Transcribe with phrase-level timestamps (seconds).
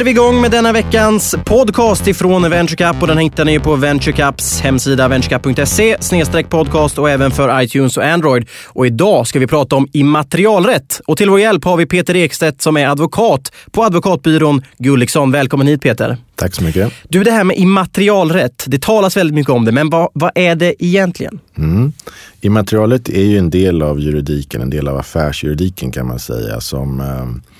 [0.00, 4.60] är vi igång med denna veckans podcast ifrån VentureCup och den hittar ni på VentureCups
[4.60, 8.48] hemsida venturecup.se podcast och även för iTunes och Android.
[8.66, 12.62] Och idag ska vi prata om immaterialrätt och till vår hjälp har vi Peter Ekstedt
[12.62, 15.32] som är advokat på advokatbyrån Gulliksson.
[15.32, 16.16] Välkommen hit Peter.
[16.34, 16.92] Tack så mycket.
[17.08, 20.54] Du, det här med immaterialrätt, det talas väldigt mycket om det, men vad, vad är
[20.54, 21.38] det egentligen?
[21.58, 21.92] Mm.
[22.40, 27.00] Immaterialrätt är ju en del av juridiken, en del av affärsjuridiken kan man säga, som
[27.00, 27.50] eh,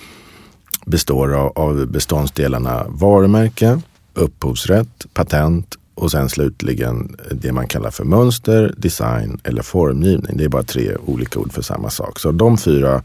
[0.90, 3.80] består av, av beståndsdelarna varumärke,
[4.14, 10.36] upphovsrätt, patent och sen slutligen det man kallar för mönster, design eller formgivning.
[10.36, 12.20] Det är bara tre olika ord för samma sak.
[12.20, 13.02] Så de fyra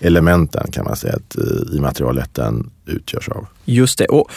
[0.00, 3.46] elementen kan man säga att eh, immaterialrätten utgörs av.
[3.64, 4.06] Just det.
[4.06, 4.30] Och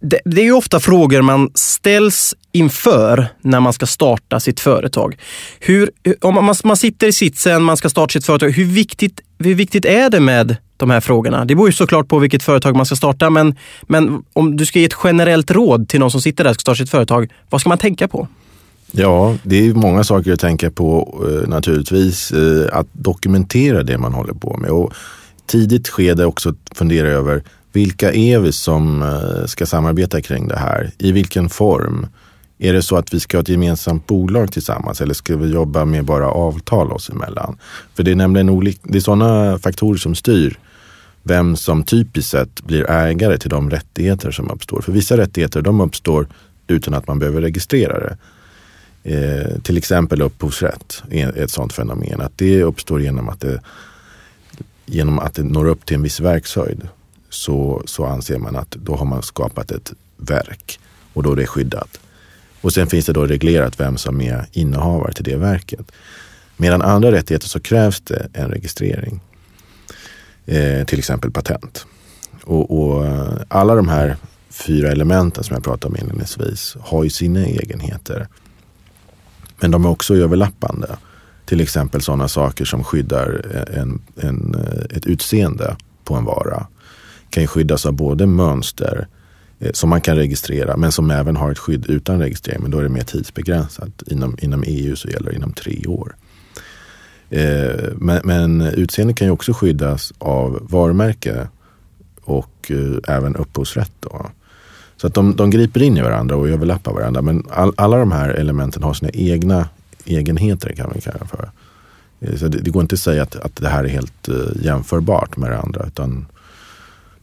[0.00, 5.18] det, det är ju ofta frågor man ställs inför när man ska starta sitt företag.
[5.60, 8.50] Hur, om man, man sitter i sitsen, man ska starta sitt företag.
[8.50, 11.44] Hur viktigt, hur viktigt är det med de här frågorna?
[11.44, 14.78] Det beror ju såklart på vilket företag man ska starta, men, men om du ska
[14.78, 17.60] ge ett generellt råd till någon som sitter där och ska starta sitt företag, vad
[17.60, 18.28] ska man tänka på?
[18.92, 22.32] Ja, det är många saker att tänka på eh, naturligtvis.
[22.32, 24.92] Eh, att dokumentera det man håller på med och
[25.46, 30.90] tidigt skede också fundera över vilka är vi som eh, ska samarbeta kring det här?
[30.98, 32.06] I vilken form?
[32.58, 35.84] Är det så att vi ska ha ett gemensamt bolag tillsammans eller ska vi jobba
[35.84, 37.58] med bara avtal oss emellan?
[37.94, 40.58] För det är nämligen olika, det är sådana faktorer som styr
[41.28, 44.80] vem som typiskt sett blir ägare till de rättigheter som uppstår.
[44.80, 46.26] För vissa rättigheter de uppstår
[46.66, 48.16] utan att man behöver registrera det.
[49.04, 52.20] Eh, till exempel upphovsrätt är ett sådant fenomen.
[52.20, 53.60] Att det uppstår genom att det,
[54.86, 56.88] genom att det når upp till en viss verkshöjd.
[57.30, 60.80] Så, så anser man att då har man skapat ett verk
[61.12, 62.00] och då är det skyddat.
[62.60, 65.92] Och sen finns det då reglerat vem som är innehavare till det verket.
[66.56, 69.20] Medan andra rättigheter så krävs det en registrering.
[70.48, 71.86] Eh, till exempel patent.
[72.44, 74.16] Och, och, eh, alla de här
[74.50, 78.28] fyra elementen som jag pratade om inledningsvis har ju sina egenheter.
[79.60, 80.96] Men de är också överlappande.
[81.46, 86.66] Till exempel sådana saker som skyddar en, en, eh, ett utseende på en vara.
[87.30, 89.08] Kan ju skyddas av både mönster
[89.58, 92.62] eh, som man kan registrera men som även har ett skydd utan registrering.
[92.62, 94.02] Men då är det mer tidsbegränsat.
[94.06, 96.16] Inom, inom EU så gäller det inom tre år.
[97.30, 101.48] Eh, men, men utseende kan ju också skyddas av varumärke
[102.24, 103.92] och eh, även upphovsrätt.
[104.00, 104.26] Då.
[104.96, 107.22] Så att de, de griper in i varandra och överlappar varandra.
[107.22, 109.68] Men all, alla de här elementen har sina egna
[110.04, 111.50] egenheter kan vi kalla för.
[112.20, 114.62] Eh, så det, det, går inte att säga att, att det här är helt eh,
[114.62, 115.86] jämförbart med det andra.
[115.86, 116.26] Utan,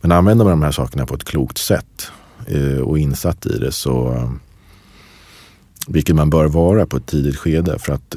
[0.01, 2.11] men använder man de här sakerna på ett klokt sätt
[2.51, 4.29] uh, och insatt i det så,
[5.87, 7.79] vilket man bör vara på ett tidigt skede.
[7.79, 8.15] För att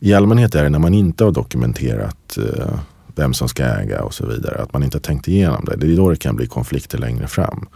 [0.00, 2.78] i allmänhet är det när man inte har dokumenterat eh,
[3.14, 4.62] vem som ska äga och så vidare.
[4.62, 5.76] Att man inte har tänkt igenom det.
[5.76, 7.68] Det är då det kan bli konflikter längre fram.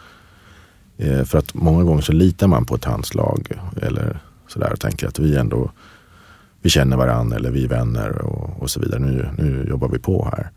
[0.99, 4.19] Eh, för att många gånger så litar man på ett handslag eller
[4.49, 5.71] sådär och tänker att vi ändå
[6.63, 9.01] vi känner varandra eller vi är vänner och, och så vidare.
[9.01, 10.51] Nu, nu jobbar vi på här.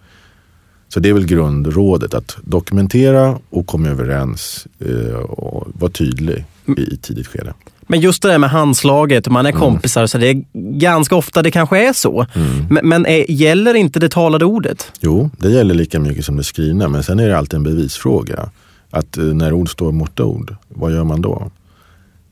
[0.87, 6.45] Så det är väl grundrådet att dokumentera och komma överens eh, och vara tydlig
[6.77, 7.53] i, i tidigt skede.
[7.88, 9.62] Men just det där med handslaget, man är mm.
[9.62, 10.44] kompisar, så det är
[10.79, 12.25] ganska ofta det kanske är så.
[12.34, 12.66] Mm.
[12.69, 14.91] Men, men är, gäller inte det talade ordet?
[15.00, 18.50] Jo, det gäller lika mycket som det skrivna, men sen är det alltid en bevisfråga.
[18.90, 21.51] Att eh, när ord står mot ord, vad gör man då?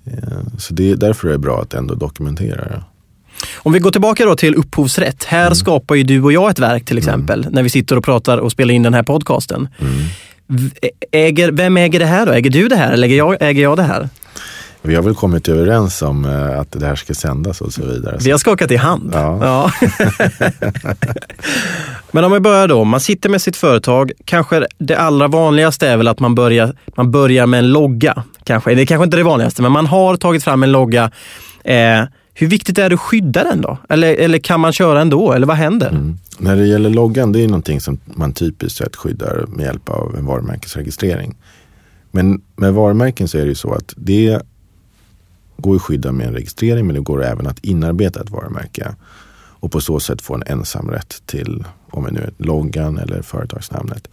[0.05, 0.13] Eh,
[0.57, 2.83] så det, därför är det bra att ändå dokumentera det.
[3.55, 5.23] Om vi går tillbaka då till upphovsrätt.
[5.23, 5.55] Här mm.
[5.55, 7.53] skapar ju du och jag ett verk till exempel, mm.
[7.53, 9.67] när vi sitter och pratar och spelar in den här podcasten.
[9.79, 10.71] Mm.
[11.11, 12.31] Äger, vem äger det här då?
[12.31, 14.09] Äger du det här eller äger jag, äger jag det här?
[14.85, 18.17] Vi har väl kommit överens om eh, att det här ska sändas och så vidare.
[18.19, 19.11] Vi har skakat i hand.
[19.13, 19.39] Ja.
[19.41, 19.71] ja.
[22.11, 24.11] Men om vi börjar då, man sitter med sitt företag.
[24.25, 28.23] Kanske det allra vanligaste är väl att man börjar, man börjar med en logga.
[28.43, 28.75] Kanske.
[28.75, 31.11] Det är kanske inte det vanligaste, men man har tagit fram en logga.
[31.63, 32.03] Eh,
[32.33, 33.77] hur viktigt är det att skydda den då?
[33.89, 35.33] Eller, eller kan man köra ändå?
[35.33, 35.89] Eller vad händer?
[35.89, 36.17] Mm.
[36.37, 40.15] När det gäller loggan, det är någonting som man typiskt sett skyddar med hjälp av
[40.17, 41.35] en varumärkesregistrering.
[42.11, 44.41] Men med varumärken så är det ju så att det
[45.57, 48.95] går att skydda med en registrering men det går även att inarbeta ett varumärke
[49.35, 54.07] och på så sätt få en ensamrätt till om det nu är loggan eller företagsnamnet.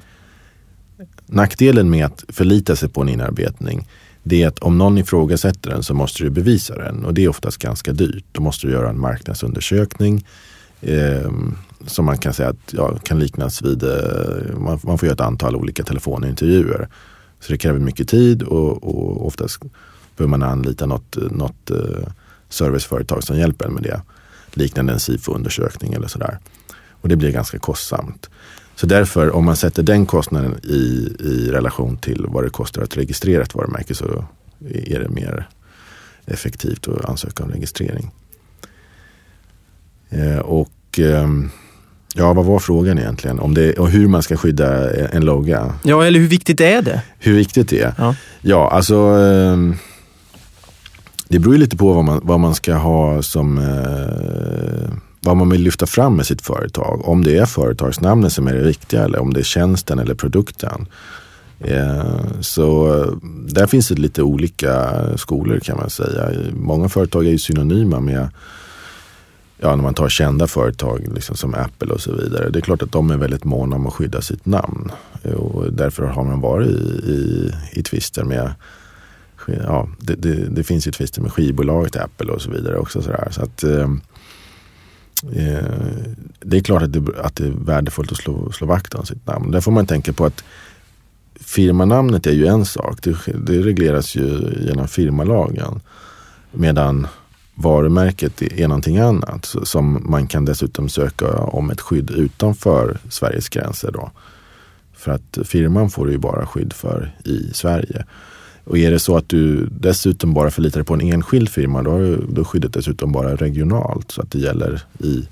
[1.27, 3.87] Nackdelen med att förlita sig på en inarbetning
[4.23, 7.29] det är att om någon ifrågasätter den så måste du bevisa den och det är
[7.29, 8.25] oftast ganska dyrt.
[8.33, 10.25] Då måste du göra en marknadsundersökning
[10.81, 11.31] eh,
[11.87, 15.21] som man kan säga att, ja, kan liknas vid, eh, man, man, får göra ett
[15.21, 16.89] antal olika telefonintervjuer.
[17.41, 19.63] Så det kräver mycket tid och, och oftast
[20.21, 22.09] behöver man anlita något, något eh,
[22.49, 24.03] serviceföretag som hjälper en med det.
[24.53, 26.39] Liknande en SIFO-undersökning eller sådär.
[26.91, 28.31] Och det blir ganska kostsamt.
[28.75, 32.97] Så därför, om man sätter den kostnaden i, i relation till vad det kostar att
[32.97, 34.25] registrera ett varumärke så
[34.69, 35.49] är det mer
[36.27, 38.11] effektivt att ansöka om registrering.
[40.11, 41.51] Eh, och ehm,
[42.15, 43.39] Ja, vad var frågan egentligen?
[43.39, 45.75] Om det, och hur man ska skydda en logga?
[45.83, 47.03] Ja, eller hur viktigt är det?
[47.19, 47.95] Hur viktigt det är?
[47.99, 49.77] Ja, ja alltså ehm,
[51.31, 55.51] det beror ju lite på vad man, vad man ska ha som eh, vad man
[55.51, 57.09] vill lyfta fram med sitt företag.
[57.09, 60.87] Om det är företagsnamnet som är det viktiga eller om det är tjänsten eller produkten.
[61.61, 63.13] Eh, så eh,
[63.47, 66.31] där finns det lite olika skolor kan man säga.
[66.53, 68.29] Många företag är ju synonyma med
[69.59, 72.51] ja, när man tar kända företag liksom som Apple och så vidare.
[72.51, 74.93] Det är klart att de är väldigt måna om att skydda sitt namn.
[75.37, 78.53] Och därför har man varit i, i, i tvister med
[79.47, 83.03] ja, det, det, det, finns ju tvister med skivbolaget Apple och så vidare också.
[83.03, 84.01] Så, så att, ehm,
[85.33, 85.65] eh,
[86.41, 89.27] det är klart att det, att det är värdefullt att slå, slå vakt om sitt
[89.27, 89.51] namn.
[89.51, 90.45] Där får man tänka på att
[91.41, 93.03] firmanamnet är ju en sak.
[93.03, 93.17] Det,
[93.47, 95.81] det regleras ju genom firmalagen.
[96.53, 97.07] Medan
[97.55, 103.91] varumärket är någonting annat som man kan dessutom söka om ett skydd utanför Sveriges gränser.
[103.93, 104.11] Då.
[104.93, 108.05] För att firman får du ju bara skydd för i Sverige.
[108.71, 111.97] Och är det så att du dessutom bara förlitar dig på en enskild firma då
[111.97, 115.29] är då skyddet dessutom bara regionalt så att det gäller i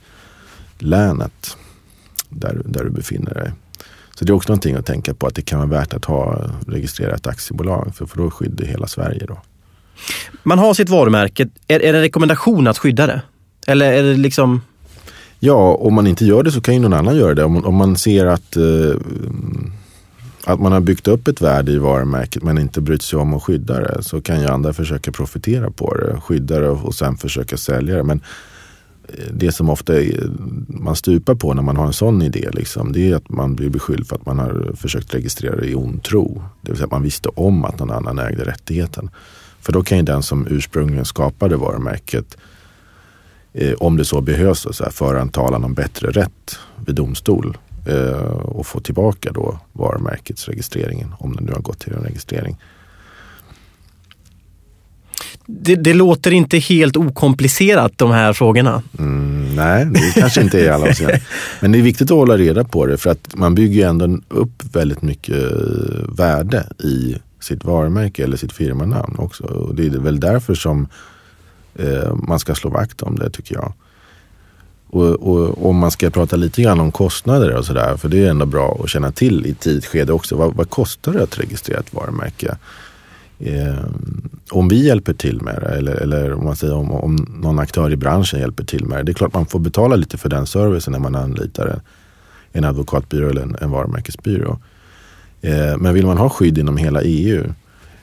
[0.78, 1.56] länet
[2.28, 3.52] där, där du befinner dig.
[4.14, 6.50] Så det är också någonting att tänka på att det kan vara värt att ha
[6.66, 9.26] registrerat aktiebolag för, för då är skydd i hela Sverige.
[9.26, 9.38] Då.
[10.42, 11.48] Man har sitt varumärke.
[11.68, 13.22] Är, är det en rekommendation att skydda det?
[13.66, 14.60] Eller är det liksom...
[15.40, 17.44] Ja, om man inte gör det så kan ju någon annan göra det.
[17.44, 18.96] Om, om man ser att, eh,
[20.48, 23.42] att man har byggt upp ett värde i varumärket men inte brytt sig om att
[23.42, 26.20] skydda det så kan ju andra försöka profitera på det.
[26.20, 28.02] Skydda det och sen försöka sälja det.
[28.02, 28.20] Men
[29.08, 30.30] eh, det som ofta är,
[30.68, 33.70] man stupar på när man har en sån idé, liksom, det är att man blir
[33.70, 36.42] beskylld för att man har försökt registrera det i ond tro.
[36.60, 39.10] Det vill säga att man visste om att någon annan ägde rättigheten.
[39.60, 42.36] För då kan ju den som ursprungligen skapade varumärket,
[43.52, 47.56] eh, om det så behövs, så här, föra en talan om bättre rätt vid domstol
[48.42, 52.56] och få tillbaka då varumärkets registrering, om den nu har gått till en registrering.
[55.46, 58.82] Det, det, låter inte helt okomplicerat de här frågorna.
[58.98, 61.20] Mm, nej, det kanske inte är alla avseenden.
[61.60, 64.64] Men det är viktigt att hålla reda på det för att man bygger ändå upp
[64.72, 65.44] väldigt mycket
[66.08, 69.44] värde i sitt varumärke eller sitt firmanamn också.
[69.44, 70.88] Och det är väl därför som
[71.74, 73.72] eh, man ska slå vakt om det tycker jag.
[74.90, 78.30] Och, och, om man ska prata lite grann om kostnader och sådär, för det är
[78.30, 80.36] ändå bra att känna till i tidigt skede också.
[80.36, 82.56] Vad, vad kostar det att registrera ett varumärke?
[83.38, 83.84] Eh,
[84.50, 87.92] om vi hjälper till med det eller, eller om, man säger om, om någon aktör
[87.92, 89.02] i branschen hjälper till med det.
[89.02, 91.80] Det är klart man får betala lite för den servicen när man anlitar en,
[92.52, 94.58] en advokatbyrå eller en, en varumärkesbyrå.
[95.40, 97.44] Eh, men vill man ha skydd inom hela EU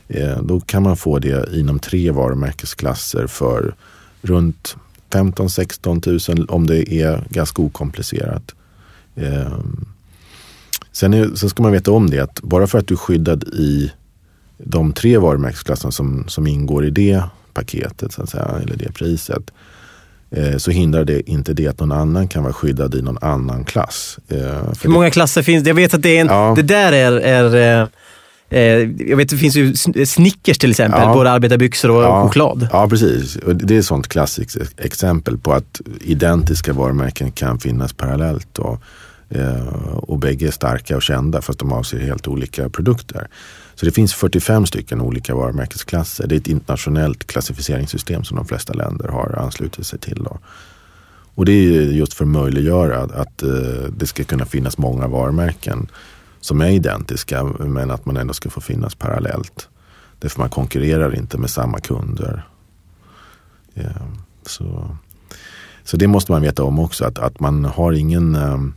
[0.08, 3.76] eh, då kan man få det inom tre varumärkesklasser för
[4.22, 4.76] runt
[5.16, 8.56] 15-16 000 om det är ganska okomplicerat.
[9.16, 9.58] Eh,
[10.92, 13.44] sen, är, sen ska man veta om det att bara för att du är skyddad
[13.44, 13.92] i
[14.58, 17.24] de tre varumärkesklasserna som, som ingår i det
[17.54, 19.52] paketet, så att säga, eller det priset,
[20.32, 23.66] Eh, så hindrar det inte det att någon annan kan vara skyddad i någon annan
[23.66, 24.20] klass.
[24.28, 24.38] Eh,
[24.82, 25.70] Hur många klasser finns det?
[25.70, 26.54] Jag vet att det, är en, ja.
[26.56, 27.88] det där är, är eh,
[28.50, 29.76] jag vet det finns ju
[30.06, 31.14] Snickers till exempel, ja.
[31.14, 32.24] både arbetarbyxor och ja.
[32.24, 32.68] choklad.
[32.72, 33.36] Ja, precis.
[33.36, 38.60] Och det är ett sånt klassiskt exempel på att identiska varumärken kan finnas parallellt.
[38.60, 38.82] Och,
[39.94, 43.28] och bägge är starka och kända fast de avser helt olika produkter.
[43.76, 46.28] Så det finns 45 stycken olika varumärkesklasser.
[46.28, 50.24] Det är ett internationellt klassificeringssystem som de flesta länder har anslutit sig till.
[50.24, 50.40] Då.
[51.36, 53.44] Och det är just för att möjliggöra att, att
[53.98, 55.88] det ska kunna finnas många varumärken
[56.46, 59.70] som är identiska men att man ändå ska få finnas parallellt.
[60.20, 62.48] Därför man konkurrerar inte med samma kunder.
[63.76, 64.08] Yeah,
[64.46, 64.98] så,
[65.84, 68.74] så det måste man veta om också att, att man har ingen um,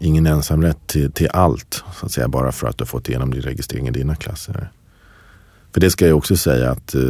[0.00, 3.30] ingen ensamrätt till, till allt, så att säga, bara för att du har fått igenom
[3.30, 4.70] din registrering i dina klasser.
[5.72, 7.02] För det ska jag också säga att eh,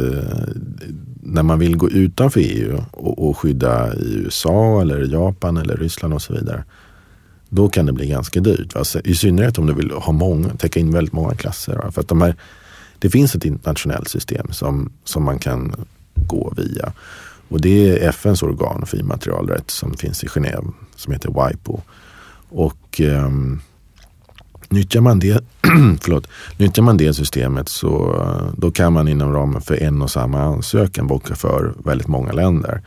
[1.21, 6.13] när man vill gå utanför EU och, och, skydda i USA eller Japan eller Ryssland
[6.13, 6.63] och så vidare.
[7.49, 8.75] Då kan det bli ganska dyrt.
[8.75, 8.83] Va?
[9.03, 11.75] I synnerhet om du vill ha många, täcka in väldigt många klasser.
[11.75, 11.91] Va?
[11.91, 12.35] För att de här,
[12.99, 15.85] det finns ett internationellt system som, som man kan
[16.15, 16.93] gå via.
[17.49, 21.81] Och det är FNs organ för immaterialrätt som finns i Genève som heter WIPO.
[22.49, 23.29] Och eh,
[24.69, 25.43] nyttjar, man det,
[26.01, 26.27] förlåt,
[26.57, 28.21] nyttjar man det systemet så
[28.57, 32.81] då kan man inom ramen för en och samma ansökan bocka för väldigt många länder.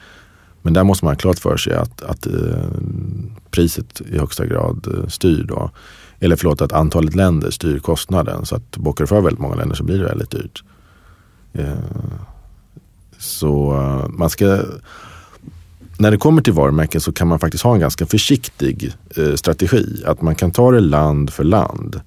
[0.62, 2.32] Men där måste man ha klart för sig att, att eh,
[3.50, 5.70] priset i högsta grad eh, styr då.
[6.20, 8.46] Eller förlåt, att antalet länder styr kostnaden.
[8.46, 10.62] Så att bockar för väldigt många länder så blir det väldigt dyrt.
[11.52, 11.74] Eh,
[13.18, 14.62] så eh, man ska
[15.98, 18.92] när det kommer till varumärken så kan man faktiskt ha en ganska försiktig
[19.34, 20.02] strategi.
[20.06, 22.00] Att man kan ta det land för land.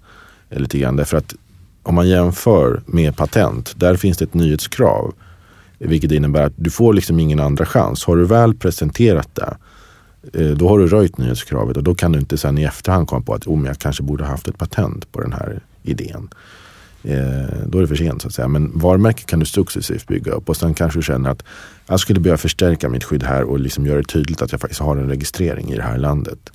[0.50, 1.36] Lite grann, därför att
[1.84, 5.14] om man jämför med patent, där finns det ett nyhetskrav.
[5.78, 8.06] Vilket innebär att du får liksom ingen andra chans.
[8.06, 9.58] Har du väl presenterat det,
[10.34, 13.22] Eh, då har du röjt nyhetskravet och då kan du inte sen i efterhand komma
[13.22, 16.30] på att oh, jag kanske borde haft ett patent på den här idén.
[17.04, 18.48] Eh, då är det för sent så att säga.
[18.48, 21.44] Men varumärket kan du successivt bygga upp och sen kanske du känner att
[21.88, 24.82] jag skulle behöva förstärka mitt skydd här och liksom göra det tydligt att jag faktiskt
[24.82, 26.52] har en registrering i det här landet.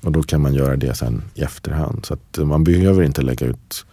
[0.00, 2.06] Och då kan man göra det sen i efterhand.
[2.06, 3.84] Så att eh, man behöver inte lägga ut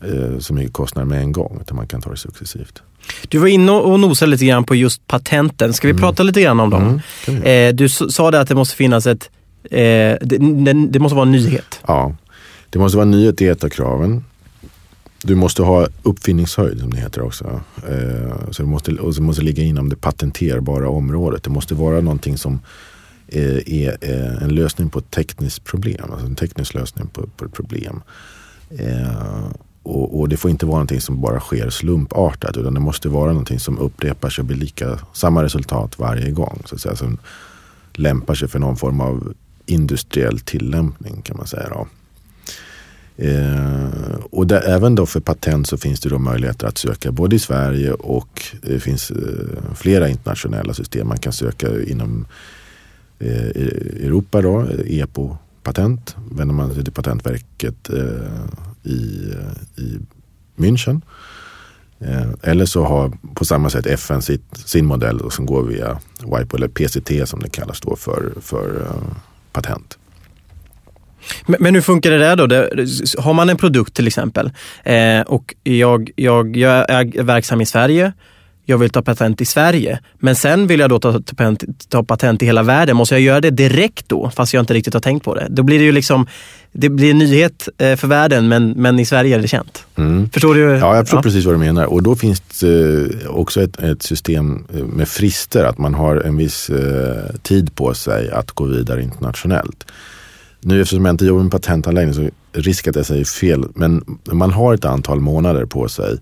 [0.00, 2.82] eh, så mycket kostnader med en gång utan man kan ta det successivt.
[3.28, 5.72] Du var inne och nosade lite grann på just patenten.
[5.72, 6.00] Ska vi mm.
[6.00, 7.00] prata lite grann om dem?
[7.26, 9.30] Mm, eh, du sa det att det måste finnas ett,
[9.70, 9.78] eh,
[10.20, 11.80] det, det, måste vara en nyhet.
[11.86, 12.16] Ja,
[12.70, 14.24] det måste vara en nyhet i ett av kraven.
[15.22, 17.60] Du måste ha uppfinningshöjd som det heter också.
[17.88, 21.42] Eh, så det måste, och det måste ligga inom det patenterbara området.
[21.42, 22.60] Det måste vara någonting som
[23.28, 26.10] eh, är eh, en lösning på ett tekniskt problem.
[26.10, 28.02] Alltså en teknisk lösning på, på ett problem.
[29.88, 33.30] Och, och, det får inte vara någonting som bara sker slumpartat utan det måste vara
[33.30, 36.62] någonting som upprepar sig och blir lika, samma resultat varje gång.
[36.64, 37.18] Så att säga, som
[37.92, 39.34] lämpar sig för någon form av
[39.66, 41.68] industriell tillämpning kan man säga.
[41.68, 41.86] Då.
[43.24, 47.36] Eh, och där, även då för patent så finns det då möjligheter att söka både
[47.36, 51.08] i Sverige och det finns eh, flera internationella system.
[51.08, 52.26] Man kan söka inom
[53.18, 53.46] eh,
[54.04, 56.16] Europa då, EPO-patent.
[56.30, 59.34] Vänder man sig till Patentverket eh, i,
[59.76, 59.98] i
[60.56, 61.02] München.
[62.00, 66.56] Eh, eller så har på samma sätt FN sitt, sin modell som går via WIPO
[66.56, 69.16] eller PCT som det kallas då för, för eh,
[69.52, 69.98] patent.
[71.46, 72.46] Men, men hur funkar det där då?
[72.46, 72.70] Det,
[73.18, 74.50] har man en produkt till exempel
[74.84, 78.12] eh, och jag, jag, jag är verksam i Sverige
[78.70, 79.98] jag vill ta patent i Sverige.
[80.18, 81.56] Men sen vill jag då ta, ta,
[81.88, 82.96] ta, patent i hela världen.
[82.96, 85.46] Måste jag göra det direkt då, fast jag inte riktigt har tänkt på det?
[85.50, 86.26] Då blir det ju liksom,
[86.72, 89.84] det blir en nyhet eh, för världen, men, men i Sverige är det känt.
[89.96, 90.30] Mm.
[90.30, 90.60] Förstår du?
[90.60, 91.22] Ja, jag förstår ja.
[91.22, 91.84] precis vad du menar.
[91.84, 96.16] Och då finns det eh, också ett, ett, system eh, med frister, att man har
[96.16, 96.70] en viss
[97.42, 99.86] tid på sig att gå vidare internationellt.
[100.60, 104.50] Nu eftersom jag inte jobbar med patentanläggning så risk att jag säger fel, men man
[104.50, 106.18] har ett antal månader på sig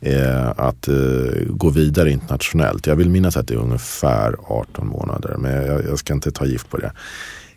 [0.00, 0.94] eh, att eh,
[1.48, 2.86] gå vidare internationellt.
[2.86, 6.46] Jag vill minnas att det är ungefär 18 månader, men jag, jag ska inte ta
[6.46, 6.92] gift på det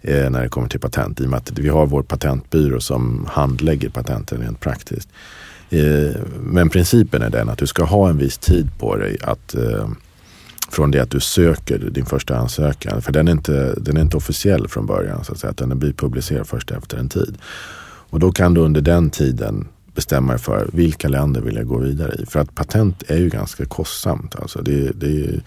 [0.01, 3.27] eh, när det kommer till patent i och med att vi har vår patentbyrå som
[3.31, 5.09] handlägger patenten rent praktiskt.
[5.69, 9.55] Eh, men principen är den att du ska ha en viss tid på dig att
[9.55, 9.89] eh,
[10.73, 13.01] från det att du söker din första ansökan.
[13.01, 15.79] För den är inte, den är inte officiell från början, så att säga, utan den
[15.79, 17.37] blir publicerad först efter en tid.
[18.09, 21.77] Och då kan du under den tiden bestämma dig för vilka länder vill jag gå
[21.77, 22.25] vidare i.
[22.25, 24.35] För att patent är ju ganska kostsamt.
[24.35, 25.41] Alltså det, det,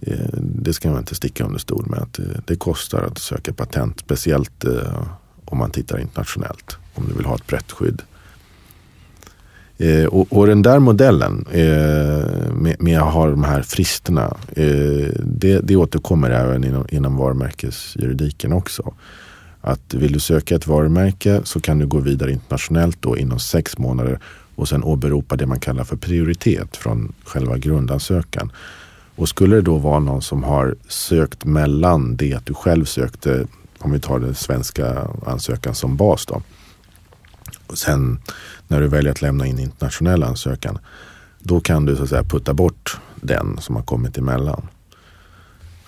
[0.00, 1.98] eh, det ska man inte sticka under stol med.
[1.98, 4.00] Att eh, det, kostar att söka patent.
[4.00, 5.02] Speciellt eh,
[5.44, 6.76] om man tittar internationellt.
[6.94, 8.02] Om du vill ha ett brett skydd.
[9.78, 14.36] Eh, och, och, den där modellen eh, med, med, att ha de här fristerna.
[14.56, 18.94] Eh, det, det återkommer även inom, inom varumärkesjuridiken också.
[19.60, 23.78] Att vill du söka ett varumärke så kan du gå vidare internationellt då inom sex
[23.78, 24.18] månader
[24.54, 28.52] och sen åberopa det man kallar för prioritet från själva grundansökan.
[29.16, 33.46] Och skulle det då vara någon som har sökt mellan det att du själv sökte,
[33.78, 36.42] om vi tar den svenska ansökan som bas då.
[37.66, 38.18] Och sen
[38.68, 40.78] när du väljer att lämna in internationell ansökan,
[41.38, 44.68] då kan du så att säga putta bort den som har kommit emellan.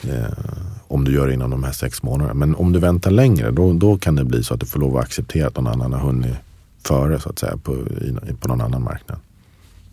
[0.02, 0.32] Eh,
[0.88, 2.34] om du gör det inom de här sex månaderna.
[2.34, 4.96] Men om du väntar längre då, då kan det bli så att du får lov
[4.96, 6.34] att acceptera att någon annan har hunnit
[6.82, 9.18] före så att säga på, i, på någon annan marknad.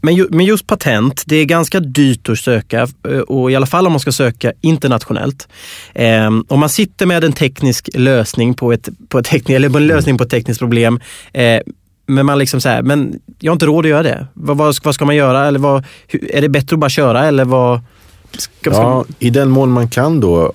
[0.02, 3.66] Men, ju, men just patent, det är ganska dyrt att söka eh, och i alla
[3.66, 5.48] fall om man ska söka internationellt.
[5.94, 9.88] Eh, om man sitter med en teknisk lösning på ett, på ett, teknik, eller en
[9.88, 11.00] lösning på ett tekniskt problem
[11.34, 11.60] eh,
[12.08, 14.28] men man liksom så här, men jag har inte råd att göra det.
[14.34, 15.46] Vad, vad, vad ska man göra?
[15.46, 17.80] Eller vad, är det bättre att bara köra eller vad?
[18.38, 20.54] Ska, ja, I den mån man kan då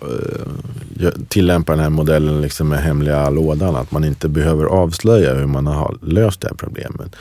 [1.01, 5.47] uh, tillämpa den här modellen liksom med hemliga lådan, att man inte behöver avslöja hur
[5.47, 7.17] man har löst det här problemet.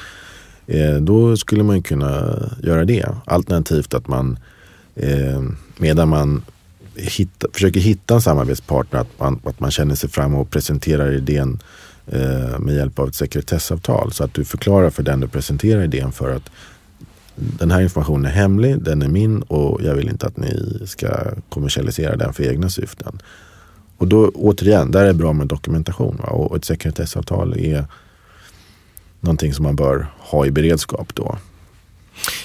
[0.69, 3.05] Eh, då skulle man kunna göra det.
[3.25, 4.39] Alternativt att man
[4.95, 5.41] eh,
[5.77, 6.43] medan man
[6.95, 11.59] hitta, försöker hitta en samarbetspartner, att man, att man känner sig fram och presenterar idén
[12.07, 14.11] eh, med hjälp av ett sekretessavtal.
[14.11, 16.49] Så att du förklarar för den du presenterar idén för att
[17.35, 21.07] den här informationen är hemlig, den är min och jag vill inte att ni ska
[21.49, 23.21] kommersialisera den för egna syften.
[23.97, 26.17] och då återigen, där är det bra med dokumentation.
[26.17, 26.29] Va?
[26.29, 27.85] Och ett sekretessavtal är
[29.19, 31.37] någonting som man bör ha i beredskap då.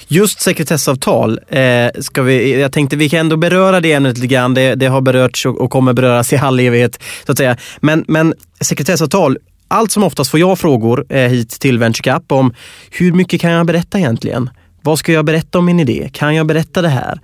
[0.07, 4.53] Just sekretessavtal, eh, ska vi, jag tänkte vi kan ändå beröra det ämnet lite grann.
[4.53, 6.99] Det, det har berörts och, och kommer beröras i all evighet.
[7.25, 7.57] Så att säga.
[7.79, 9.37] Men, men sekretessavtal,
[9.67, 12.53] allt som oftast får jag frågor eh, hit till VentureCap om
[12.91, 14.49] hur mycket kan jag berätta egentligen?
[14.81, 16.09] Vad ska jag berätta om min idé?
[16.13, 17.19] Kan jag berätta det här?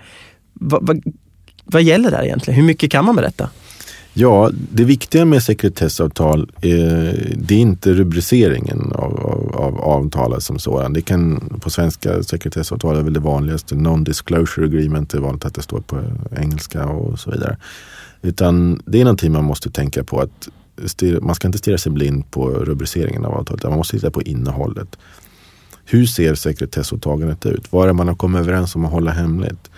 [0.54, 0.96] Va, va,
[1.66, 2.60] vad gäller där egentligen?
[2.60, 3.50] Hur mycket kan man berätta?
[4.14, 10.60] Ja, det viktiga med sekretessavtal är, det är inte rubriceringen av, av, av avtalet som
[10.60, 10.94] sådan.
[10.94, 13.76] Det kan på svenska sekretessavtal är väl det vanligaste.
[13.76, 16.02] Non-disclosure agreement är vanligt att det står på
[16.38, 17.58] engelska och så vidare.
[18.22, 20.50] Utan det är någonting man måste tänka på att
[21.22, 23.64] man ska inte stirra sig blind på rubriceringen av avtalet.
[23.64, 24.98] Man måste titta på innehållet.
[25.86, 27.72] Hur ser sekretessåtagandet ut?
[27.72, 29.70] Vad är det man har kommit överens om att hålla hemligt?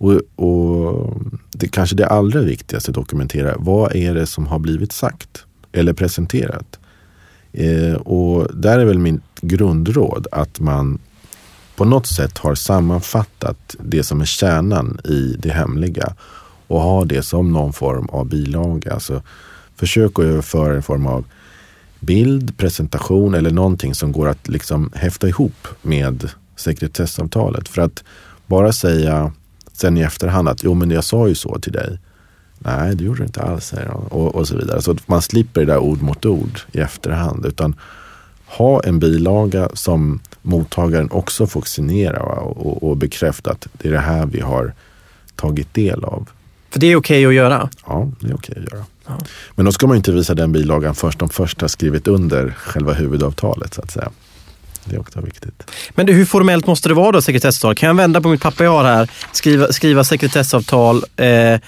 [0.00, 1.12] Och, och
[1.52, 3.54] det kanske det allra viktigaste att dokumentera.
[3.58, 6.78] Vad är det som har blivit sagt eller presenterat?
[7.52, 10.98] Eh, och där är väl mitt grundråd att man
[11.76, 16.14] på något sätt har sammanfattat det som är kärnan i det hemliga
[16.66, 18.94] och har det som någon form av bilaga.
[18.94, 19.22] Alltså,
[19.76, 21.24] försök att överföra en form av
[22.00, 27.68] bild, presentation eller någonting som går att liksom häfta ihop med sekretessavtalet.
[27.68, 28.04] För att
[28.46, 29.32] bara säga
[29.72, 31.98] sen i efterhand att jo men jag sa ju så till dig.
[32.58, 33.66] Nej, det gjorde du inte alls.
[33.66, 34.82] Säger Och, och så vidare.
[34.82, 37.46] Så man slipper det där ord mot ord i efterhand.
[37.46, 37.74] Utan
[38.46, 43.92] ha en bilaga som mottagaren också får signera och, och, och bekräfta att det är
[43.92, 44.72] det här vi har
[45.36, 46.28] tagit del av.
[46.70, 47.68] För det är okej okay att göra?
[47.86, 48.84] Ja, det är okej okay att göra.
[49.06, 49.18] Ja.
[49.54, 53.74] Men då ska man inte visa den bilagan först de första skrivit under själva huvudavtalet
[53.74, 54.10] så att säga.
[54.84, 55.70] Det är också viktigt.
[55.90, 57.74] Men hur formellt måste det vara då, sekretessavtal?
[57.74, 61.60] Kan jag vända på mitt papper jag har här, skriva, skriva sekretessavtal, eh,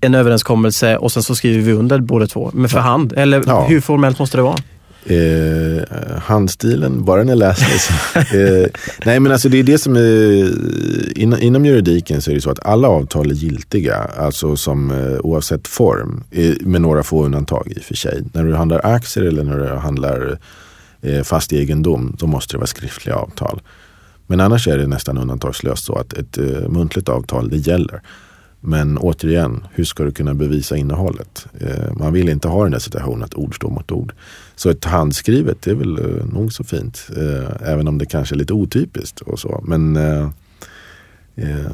[0.00, 3.12] en överenskommelse och sen så skriver vi under båda två med för hand?
[3.12, 3.66] Eller ja.
[3.66, 4.58] hur formellt måste det vara?
[5.06, 5.82] Eh,
[6.22, 7.90] handstilen, bara den är läst.
[8.16, 8.66] eh,
[9.04, 12.50] nej men alltså det är det som är, in, inom juridiken så är det så
[12.50, 16.24] att alla avtal är giltiga, alltså som eh, oavsett form,
[16.60, 18.22] med några få undantag i och för sig.
[18.32, 20.36] När du handlar aktier eller när du handlar eh,
[21.24, 23.60] fast egendom, då måste det vara skriftliga avtal.
[24.26, 28.00] Men annars är det nästan undantagslöst så att ett eh, muntligt avtal, det gäller.
[28.60, 31.46] Men återigen, hur ska du kunna bevisa innehållet?
[31.60, 34.14] Eh, man vill inte ha den där situationen att ord står mot ord.
[34.56, 37.08] Så ett handskrivet, det är väl eh, nog så fint.
[37.16, 39.64] Eh, även om det kanske är lite otypiskt och så.
[39.66, 40.28] Men eh,
[41.36, 41.72] eh,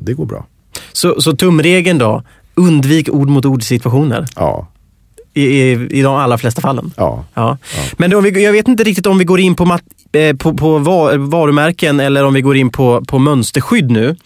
[0.00, 0.46] det går bra.
[0.92, 2.22] Så, så tumregeln då,
[2.54, 4.26] undvik ord mot ord situationer?
[4.36, 4.68] Ja,
[5.34, 6.92] i, i, i de allra flesta fallen.
[6.96, 7.24] Ja.
[7.34, 7.58] ja.
[7.76, 7.82] ja.
[7.92, 10.54] Men om vi, jag vet inte riktigt om vi går in på, mat, eh, på,
[10.54, 10.78] på
[11.18, 14.16] varumärken eller om vi går in på, på mönsterskydd nu.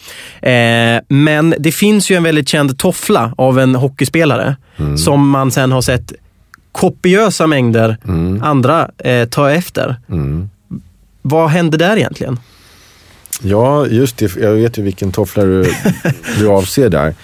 [0.43, 4.99] Eh, men det finns ju en väldigt känd toffla av en hockeyspelare mm.
[4.99, 6.13] som man sen har sett
[6.73, 8.43] kopiösa mängder mm.
[8.43, 9.97] andra eh, ta efter.
[10.09, 10.51] Mm.
[11.23, 12.39] Vad hände där egentligen?
[13.43, 14.37] Ja, just det.
[14.37, 15.75] Jag vet ju vilken toffla du,
[16.39, 17.15] du avser där.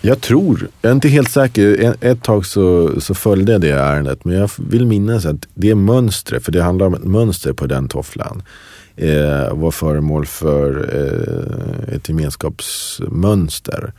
[0.00, 1.94] Jag tror, jag är inte helt säker.
[2.00, 4.24] Ett tag så, så följde jag det ärendet.
[4.24, 7.88] Men jag vill minnas att det mönstret, för det handlar om ett mönster på den
[7.88, 8.42] tofflan.
[8.96, 13.92] Eh, var föremål för eh, ett gemenskapsmönster.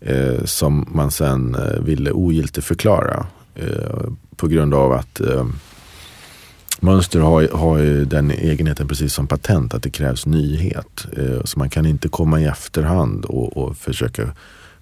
[0.00, 3.26] Eh, som man sen eh, ville ogiltigförklara.
[3.54, 5.46] Eh, på grund av att eh,
[6.82, 11.06] Mönster har, har ju den egenheten precis som patent att det krävs nyhet.
[11.16, 14.32] Eh, så man kan inte komma i efterhand och, och försöka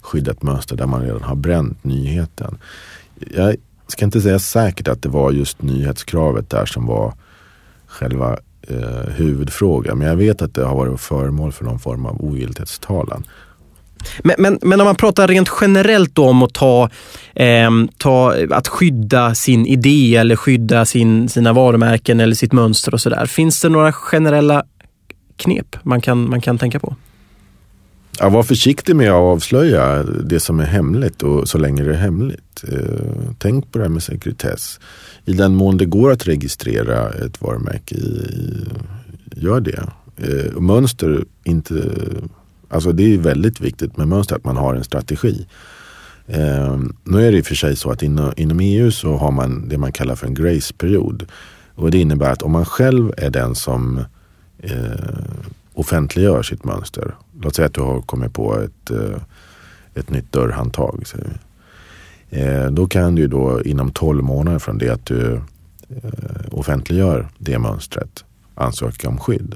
[0.09, 2.57] skyddat mönster där man redan har bränt nyheten.
[3.35, 3.55] Jag
[3.87, 7.13] ska inte säga säkert att det var just nyhetskravet där som var
[7.87, 9.97] själva eh, huvudfrågan.
[9.97, 13.23] Men jag vet att det har varit föremål för någon form av ogiltighetstalan.
[14.23, 16.89] Men, men, men om man pratar rent generellt om att ta,
[17.33, 23.01] eh, ta, att skydda sin idé eller skydda sin, sina varumärken eller sitt mönster och
[23.01, 23.25] sådär.
[23.25, 24.63] Finns det några generella
[25.35, 26.95] knep man kan, man kan tänka på?
[28.21, 31.97] Ja, var försiktig med att avslöja det som är hemligt och så länge det är
[31.97, 32.63] hemligt.
[32.67, 34.79] Eh, tänk på det här med sekretess.
[35.25, 37.95] I den mån det går att registrera ett varumärke,
[39.35, 39.83] gör det.
[40.17, 41.83] Eh, mönster, inte,
[42.69, 45.47] alltså det är väldigt viktigt med mönster att man har en strategi.
[46.27, 49.31] Eh, nu är det i och för sig så att inom, inom EU så har
[49.31, 51.25] man det man kallar för en grace-period.
[51.75, 54.05] Och det innebär att om man själv är den som
[55.79, 57.15] offentliggör sitt mönster.
[57.41, 59.21] Låt säga att du har kommit på ett, eh,
[59.93, 61.03] ett nytt dörrhandtag.
[62.29, 65.33] Eh, då kan du då inom 12 månader från det att du
[65.89, 66.01] eh,
[66.51, 68.23] offentliggör det mönstret
[68.55, 69.55] ansöka om skydd.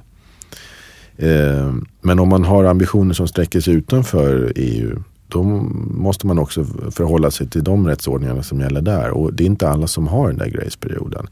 [2.01, 7.31] Men om man har ambitioner som sträcker sig utanför EU då måste man också förhålla
[7.31, 9.09] sig till de rättsordningarna som gäller där.
[9.09, 11.27] Och det är inte alla som har den där graceperioden.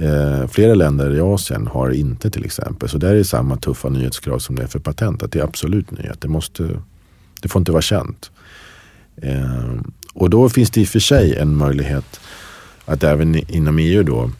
[0.00, 2.88] Eh, flera länder i Asien har inte till exempel.
[2.88, 5.22] Så där är det samma tuffa nyhetskrav som det är för patent.
[5.22, 6.20] Att det är absolut nyhet.
[6.20, 6.80] Det, måste,
[7.42, 8.30] det får inte vara känt.
[9.16, 9.74] Eh,
[10.14, 12.20] och då finns det i och för sig en möjlighet
[12.84, 14.30] att även inom EU då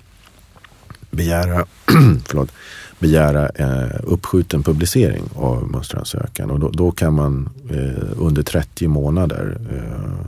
[1.11, 1.66] begära,
[2.27, 2.53] förlåt,
[2.99, 6.51] begära eh, uppskjuten publicering av mönsteransökan.
[6.51, 10.27] Och då, då kan man eh, under 30 månader eh,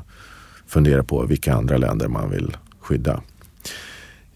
[0.67, 3.21] fundera på vilka andra länder man vill skydda.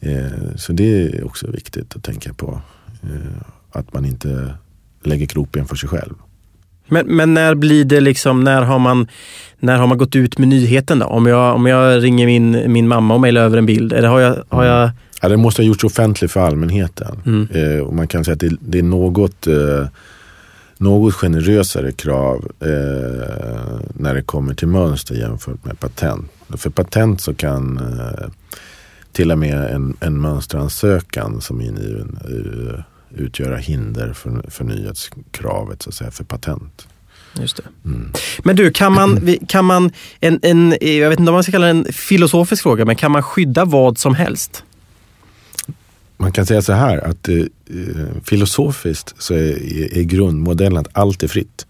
[0.07, 2.61] Eh, så det är också viktigt att tänka på.
[3.03, 3.43] Eh,
[3.73, 4.55] att man inte
[5.05, 6.15] lägger kroppen för sig själv.
[6.89, 9.09] Men, men när blir det liksom, när har man,
[9.59, 11.07] när har man gått ut med nyheten då?
[11.07, 14.21] Om jag, om jag ringer min, min mamma och mejlar över en bild, eller har
[14.21, 14.91] jag, har jag...
[15.23, 17.23] Ja, det måste ha gjorts offentligt för allmänheten.
[17.27, 17.49] Mm.
[17.53, 19.87] Eh, och man kan säga att det, det är något, eh,
[20.79, 22.69] något generösare krav eh,
[23.95, 26.31] när det kommer till mönster jämfört med patent.
[26.49, 28.29] För patent så kan eh,
[29.17, 32.19] till och med en, en mönsteransökan som ingiven
[33.15, 36.89] utgöra hinder för, för nyhetskravet så att säga, för patent.
[37.41, 37.63] Just det.
[37.85, 38.13] Mm.
[38.45, 41.65] Men du, kan man, kan man en, en, jag vet inte om man ska kalla
[41.67, 44.65] det en filosofisk fråga, men kan man skydda vad som helst?
[46.17, 47.45] Man kan säga så här att eh,
[48.25, 51.67] filosofiskt så är, är grundmodellen att allt är fritt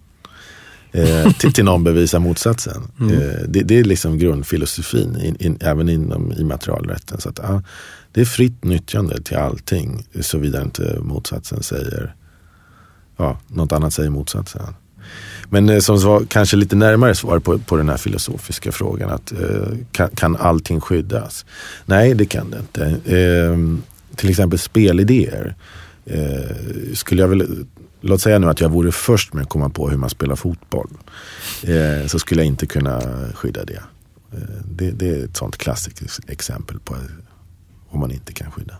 [0.97, 2.83] eh, till, till någon bevisar motsatsen.
[3.01, 3.13] Mm.
[3.13, 7.21] Eh, det, det, är liksom grundfilosofin, in, in, även inom immaterialrätten.
[7.21, 7.63] Så att, ja,
[8.13, 12.15] det är fritt nyttjande till allting, såvida inte motsatsen säger,
[13.17, 14.63] ja, något annat säger motsatsen.
[15.49, 19.33] Men eh, som svar, kanske lite närmare svar på, på den här filosofiska frågan, att
[19.33, 21.45] eh, kan, kan allting skyddas?
[21.85, 22.85] Nej, det kan det inte.
[23.17, 23.57] Eh,
[24.17, 25.55] till exempel spelidéer.
[26.07, 27.67] Eh, skulle jag väl
[28.07, 30.89] låt säga nu att jag vore först med att komma på hur man spelar fotboll.
[31.63, 33.01] Eh, så skulle jag inte kunna
[33.35, 33.83] skydda det.
[34.33, 34.91] Eh, det.
[34.91, 35.09] det.
[35.09, 36.95] är ett sånt klassiskt exempel på
[37.91, 38.75] vad man inte kan skydda.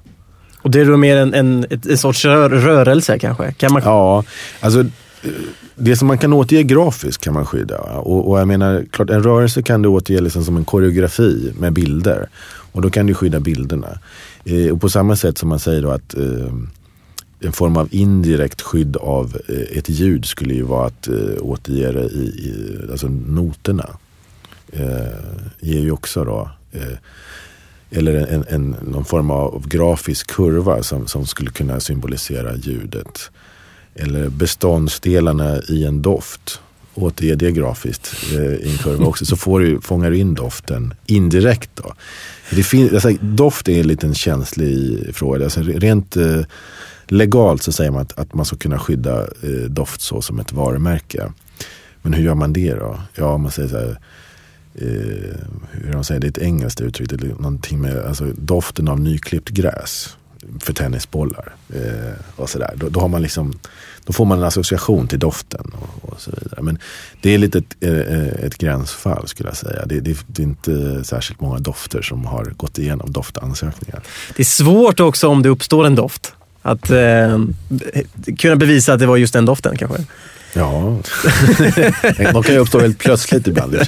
[0.63, 3.53] Och det är då mer en, en, en sorts rör, rörelse kanske?
[3.53, 3.83] Kan man...
[3.85, 4.25] Ja,
[4.61, 5.31] alltså eh,
[5.75, 7.79] det som man kan återge grafiskt kan man skydda.
[7.83, 11.73] Och, och jag menar, klart en rörelse kan du återge liksom som en koreografi med
[11.73, 12.29] bilder.
[12.73, 13.99] Och då kan du skydda bilderna.
[14.45, 16.53] Eh, och på samma sätt som man säger då att eh,
[17.47, 21.93] en form av indirekt skydd av eh, ett ljud skulle ju vara att eh, återge
[21.93, 23.89] det i, i alltså noterna.
[24.73, 25.07] Eh,
[25.61, 26.99] ger ju också då eh,
[27.91, 33.31] eller en, en, någon form av grafisk kurva som, som skulle kunna symbolisera ljudet.
[33.95, 36.61] Eller beståndsdelarna i en doft.
[36.95, 39.27] Återge det grafiskt eh, i en kurva också.
[39.27, 41.71] Så får du, fångar du in doften indirekt.
[41.75, 41.95] Då.
[42.51, 45.45] Det fin, alltså, doft är en liten känslig fråga.
[45.45, 46.41] Alltså, rent eh,
[47.09, 50.53] legalt så säger man att, att man ska kunna skydda eh, doft så som ett
[50.53, 51.33] varumärke.
[52.03, 53.01] Men hur gör man det då?
[53.15, 53.99] Ja, man säger så här,
[54.75, 55.37] eh,
[55.71, 59.01] hur de säger, det är ett engelskt uttryck, det är någonting med alltså, doften av
[59.01, 60.17] nyklippt gräs
[60.61, 61.55] för tennisbollar.
[61.75, 63.59] Eh, och så Då, då, har man liksom,
[64.05, 66.63] då får man en association till doften och, och så vidare.
[66.63, 66.79] Men
[67.21, 69.87] det är lite ett, eh, ett gränsfall skulle jag säga.
[69.87, 74.03] Det, det, det, är inte särskilt många dofter som har gått igenom doftansökningar.
[74.37, 76.36] Det är svårt också om det uppstår en doft.
[76.67, 77.41] Att eh,
[78.39, 79.99] kunna bevisa att det var just den doften kanske.
[80.53, 80.97] Ja,
[82.33, 83.75] de kan ju uppstå väldigt plötsligt ibland.
[83.75, 83.79] I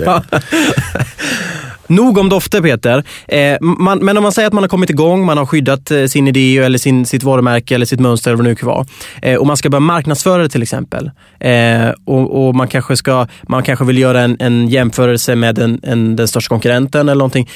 [1.88, 3.04] Nog om dofter Peter.
[3.28, 6.06] Eh, man, men om man säger att man har kommit igång, man har skyddat eh,
[6.06, 8.86] sin idé eller sin, sitt varumärke eller sitt mönster eller vad det nu kan vara.
[9.22, 11.10] Eh, och man ska börja marknadsföra det till exempel.
[11.40, 15.80] Eh, och, och, man, kanske ska, man kanske vill göra en, en jämförelse med en,
[15.82, 17.50] en, den största konkurrenten eller någonting.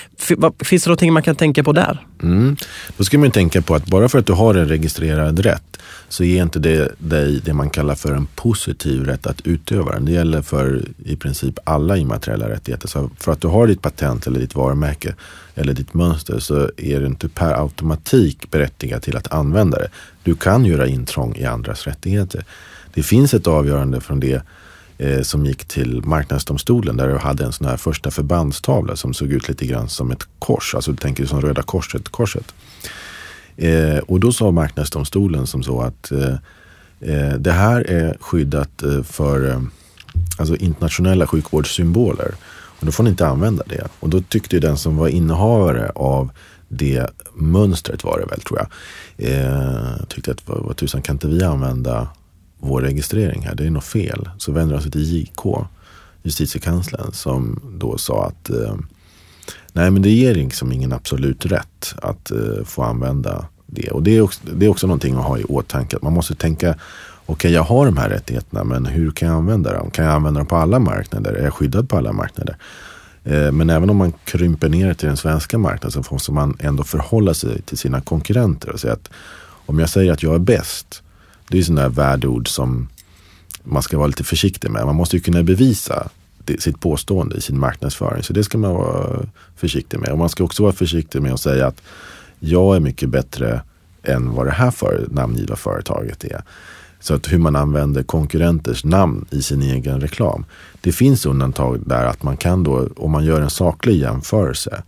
[0.64, 2.06] Finns det någonting man kan tänka på där?
[2.22, 2.56] Mm.
[2.96, 5.72] Då ska man tänka på att bara för att du har en registrerad rätt
[6.08, 10.04] så ger inte det dig det man kallar för en positiv rätt att utöva den.
[10.04, 12.88] Det gäller för i princip alla immateriella rättigheter.
[12.88, 15.14] Så för att du har ditt patent eller ditt varumärke
[15.54, 19.88] eller ditt mönster så är du inte per automatik berättigad till att använda det.
[20.22, 22.44] Du kan göra intrång i andras rättigheter.
[22.94, 24.42] Det finns ett avgörande från det
[24.98, 29.32] eh, som gick till marknadsdomstolen där du hade en sån här första förbandstavla som såg
[29.32, 30.74] ut lite grann som ett kors.
[30.74, 32.54] Alltså du tänker som Röda korset-korset.
[33.56, 36.34] Eh, och då sa marknadsdomstolen som så att eh,
[37.00, 39.60] eh det här är skyddat eh, för eh,
[40.38, 42.34] alltså internationella sjukvårdssymboler.
[42.82, 43.88] Men då får ni inte använda det.
[44.00, 46.30] Och då tyckte den som var innehavare av
[46.68, 48.68] det mönstret var det väl tror jag.
[49.30, 52.08] Eh, tyckte att vad, vad tusan kan inte vi använda
[52.58, 53.54] vår registrering här?
[53.54, 54.28] Det är något fel.
[54.38, 55.44] Så vänder han sig till JK,
[56.22, 58.74] justitiekanslern, som då sa att eh,
[59.72, 63.90] nej men det ger liksom ingen absolut rätt att eh, få använda det.
[63.90, 65.96] Och det är, också, det är också någonting att ha i åtanke.
[65.96, 66.74] Att man måste tänka
[67.32, 69.90] okay, jag har de här rättigheterna men hur kan jag använda dem?
[69.90, 71.32] Kan jag använda dem på alla marknader?
[71.32, 72.56] Är jag skyddad på alla marknader?
[73.24, 76.84] Eh, men även om man krymper ner till den svenska marknaden så måste man ändå
[76.84, 79.10] förhålla sig till sina konkurrenter och säga att
[79.66, 81.02] om jag säger att jag är bäst,
[81.48, 82.88] det är sådana där värdeord som
[83.64, 84.86] man ska vara lite försiktig med.
[84.86, 86.08] Man måste ju kunna bevisa
[86.58, 88.22] sitt påstående i sin marknadsföring.
[88.22, 90.10] Så det ska man vara försiktig med.
[90.10, 91.82] Och man ska också vara försiktig med att säga att
[92.38, 93.62] jag är mycket bättre
[94.02, 96.42] än vad det här för, namngivna företaget är.
[97.02, 100.44] Så att hur man använder konkurrenters namn i sin egen reklam.
[100.80, 104.82] Det finns undantag där att man kan då, om man gör en saklig jämförelse,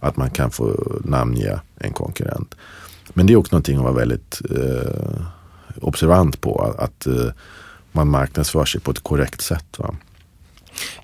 [0.00, 2.54] att man kan få namnge en konkurrent.
[3.14, 5.22] Men det är också någonting att vara väldigt eh,
[5.80, 6.74] observant på.
[6.78, 7.32] Att eh,
[7.92, 9.78] man marknadsför sig på ett korrekt sätt.
[9.78, 9.94] Va?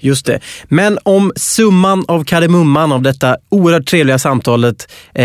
[0.00, 0.40] Just det.
[0.64, 5.24] Men om summan av kardemumman av detta oerhört trevliga samtalet eh,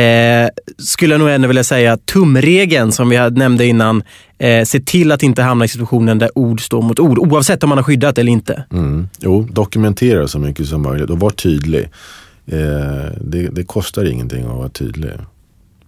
[0.77, 4.03] skulle jag nog ändå vilja säga tumregeln som vi nämnde innan.
[4.39, 7.69] Eh, se till att inte hamna i situationen där ord står mot ord oavsett om
[7.69, 8.63] man har skyddat eller inte.
[8.71, 9.10] Mm.
[9.19, 11.89] Jo, dokumentera så mycket som möjligt och var tydlig.
[12.45, 15.12] Eh, det, det kostar ingenting att vara tydlig.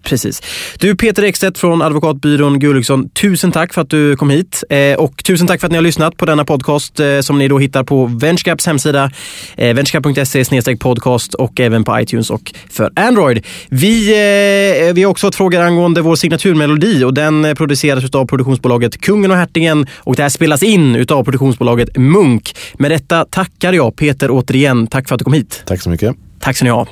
[0.10, 0.42] Precis.
[0.80, 4.64] Du Peter Ekstedt från advokatbyrån Gulliksson, tusen tack för att du kom hit.
[4.70, 7.48] Eh, och tusen tack för att ni har lyssnat på denna podcast eh, som ni
[7.48, 9.12] då hittar på Venturecaps hemsida,
[9.58, 13.46] eh, venturecap.se podcast och även på iTunes och för Android.
[13.70, 19.02] Vi, eh, vi har också fått frågor angående vår signaturmelodi och den produceras av produktionsbolaget
[19.02, 22.56] Kungen och Hertigen och det här spelas in av produktionsbolaget Munk.
[22.78, 24.88] Med detta tackar jag Peter återigen.
[24.88, 25.64] Tack för att du kom hit.
[25.66, 26.16] Tack så mycket.
[26.40, 26.88] Tack så ni ha.